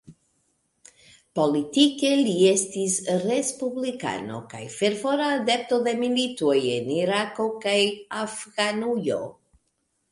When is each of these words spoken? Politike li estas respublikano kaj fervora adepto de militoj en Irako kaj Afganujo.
Politike 1.39 2.09
li 2.21 2.33
estas 2.53 2.95
respublikano 3.27 4.41
kaj 4.55 4.63
fervora 4.79 5.29
adepto 5.37 5.81
de 5.91 5.95
militoj 6.03 6.59
en 6.79 6.91
Irako 6.99 7.49
kaj 7.69 7.81
Afganujo. 8.25 9.23